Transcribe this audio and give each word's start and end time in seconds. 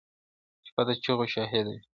شپه 0.67 0.81
د 0.87 0.89
چيغو 1.03 1.25
شاهده 1.33 1.71
وي, 1.75 1.81